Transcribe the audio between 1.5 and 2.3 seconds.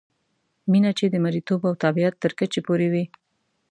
او تابعیت